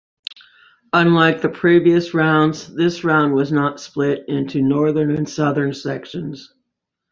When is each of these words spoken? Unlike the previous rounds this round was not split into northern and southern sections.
Unlike 0.93 1.41
the 1.41 1.49
previous 1.49 2.15
rounds 2.15 2.67
this 2.73 3.03
round 3.03 3.35
was 3.35 3.51
not 3.51 3.79
split 3.79 4.25
into 4.27 4.59
northern 4.59 5.11
and 5.11 5.29
southern 5.29 5.75
sections. 5.75 6.55